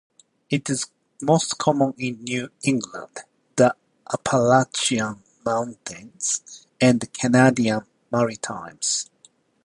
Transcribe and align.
It 0.49 0.67
is 0.71 0.87
most 1.21 1.59
common 1.59 1.93
in 1.95 2.23
New 2.23 2.49
England, 2.63 3.19
the 3.55 3.75
Appalachian 4.11 5.21
Mountains, 5.45 6.65
and 6.81 6.99
the 7.01 7.05
Canadian 7.05 7.81
Maritimes. 8.11 9.11